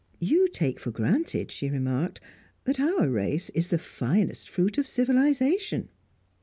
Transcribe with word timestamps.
"You 0.17 0.47
take 0.47 0.79
for 0.79 0.89
granted," 0.89 1.51
she 1.51 1.69
remarked, 1.69 2.21
"that 2.63 2.79
our 2.79 3.07
race 3.07 3.51
is 3.51 3.67
the 3.67 3.77
finest 3.77 4.49
fruit 4.49 4.79
of 4.79 4.87
civilisation." 4.87 5.89